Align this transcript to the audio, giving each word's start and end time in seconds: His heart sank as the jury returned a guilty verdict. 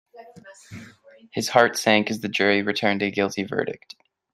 His 1.29 1.49
heart 1.49 1.77
sank 1.77 2.09
as 2.09 2.21
the 2.21 2.27
jury 2.27 2.63
returned 2.63 3.03
a 3.03 3.11
guilty 3.11 3.43
verdict. 3.43 3.93